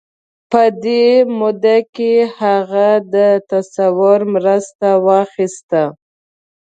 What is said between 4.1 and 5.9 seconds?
مرسته واخيسته.